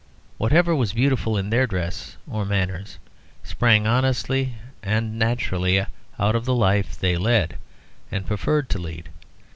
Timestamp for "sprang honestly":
3.43-4.55